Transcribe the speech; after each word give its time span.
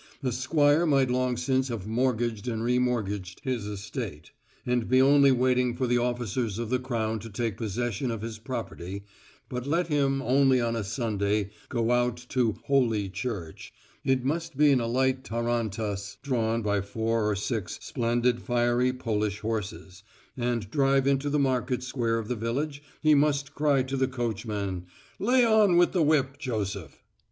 A 0.23 0.31
squire 0.31 0.87
might 0.87 1.11
long 1.11 1.37
since 1.37 1.67
have 1.67 1.85
mortgaged 1.85 2.47
and 2.47 2.63
re 2.63 2.79
mortgaged 2.79 3.39
his 3.43 3.67
estate, 3.67 4.31
and 4.65 4.89
be 4.89 4.99
only 4.99 5.31
waiting 5.31 5.75
for 5.75 5.85
the 5.85 5.99
officers 5.99 6.57
of 6.57 6.71
the 6.71 6.79
Crown 6.79 7.19
to 7.19 7.29
take 7.29 7.55
possession 7.55 8.09
of 8.09 8.23
his 8.23 8.39
property, 8.39 9.03
but 9.47 9.67
let 9.67 9.89
him 9.89 10.19
only 10.23 10.59
on 10.59 10.75
a 10.75 10.83
Sunday 10.83 11.51
go 11.69 11.91
out 11.91 12.17
to 12.29 12.53
"Holy 12.65 13.09
Church," 13.09 13.71
it 14.03 14.25
must 14.25 14.57
be 14.57 14.71
in 14.71 14.79
a 14.81 14.87
light 14.87 15.23
tarantass 15.23 16.17
drawn 16.23 16.63
by 16.63 16.81
four 16.81 17.29
or 17.29 17.35
six 17.35 17.77
splendid 17.79 18.41
fiery 18.41 18.91
Polish 18.91 19.41
horses, 19.41 20.01
and 20.35 20.71
driving 20.71 21.11
into 21.11 21.29
the 21.29 21.37
market 21.37 21.83
square 21.83 22.17
of 22.17 22.27
the 22.27 22.35
village 22.35 22.81
he 23.03 23.13
must 23.13 23.53
cry 23.53 23.83
to 23.83 23.95
the 23.95 24.07
coachman 24.07 24.87
"Lay 25.19 25.45
on 25.45 25.77
with 25.77 25.91
the 25.91 26.01
whip, 26.01 26.39
Joseph." 26.39 27.03